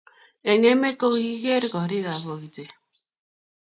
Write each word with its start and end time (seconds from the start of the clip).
eng' 0.49 0.67
emet 0.71 0.95
ko 0.99 1.05
kikiker 1.13 1.63
koriikab 1.73 2.21
bokite 2.25 2.63